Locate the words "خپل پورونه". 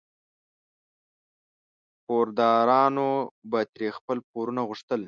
3.97-4.61